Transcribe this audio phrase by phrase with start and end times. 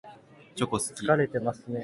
[0.55, 1.05] チョコ好き。